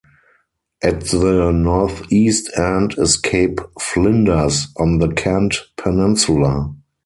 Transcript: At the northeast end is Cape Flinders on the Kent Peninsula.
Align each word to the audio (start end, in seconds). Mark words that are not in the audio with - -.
At 0.81 1.01
the 1.01 1.51
northeast 1.53 2.49
end 2.57 2.95
is 2.97 3.17
Cape 3.17 3.61
Flinders 3.79 4.65
on 4.79 4.97
the 4.97 5.09
Kent 5.09 5.61
Peninsula. 5.77 6.73